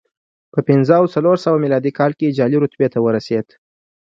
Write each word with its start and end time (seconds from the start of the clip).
په 0.53 0.59
پنځه 0.67 0.93
او 0.99 1.05
څلور 1.15 1.35
سوه 1.45 1.57
میلادي 1.63 1.91
کال 1.99 2.11
کې 2.19 2.35
جالۍ 2.37 2.57
رتبې 2.63 2.87
ته 2.93 2.99
ورسېد 3.05 3.47